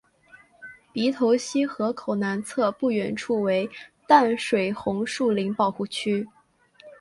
[0.91, 3.69] 鼻头溪河口南侧不远处为
[4.07, 6.27] 淡水红树林保护区。